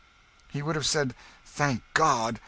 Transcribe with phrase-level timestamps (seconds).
[0.49, 1.13] He would have said
[1.45, 2.39] "Thank God!"